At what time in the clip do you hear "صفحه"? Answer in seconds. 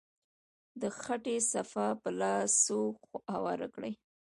1.51-1.87